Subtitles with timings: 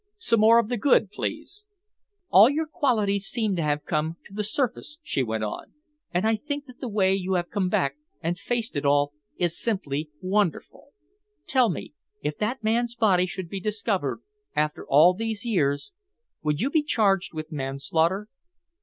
[0.17, 1.63] Some more of the good, please?"
[2.29, 5.73] "All your best qualities seem to have come to the surface," she went on,
[6.11, 9.61] "and I think that the way you have come back and faced it all is
[9.61, 10.93] simply wonderful.
[11.45, 14.21] Tell me, if that man's body should be discovered
[14.55, 15.91] after all these years,
[16.41, 18.27] would you be charged with manslaughter?"